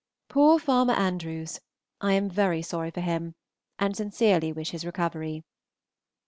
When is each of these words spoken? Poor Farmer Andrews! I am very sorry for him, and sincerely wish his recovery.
Poor 0.29 0.57
Farmer 0.57 0.93
Andrews! 0.95 1.59
I 1.99 2.13
am 2.13 2.27
very 2.27 2.63
sorry 2.63 2.89
for 2.89 3.01
him, 3.01 3.35
and 3.77 3.95
sincerely 3.95 4.51
wish 4.51 4.71
his 4.71 4.83
recovery. 4.83 5.43